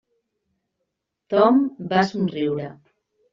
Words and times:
Tom 1.33 1.61
va 1.93 2.01
somriure. 2.13 2.73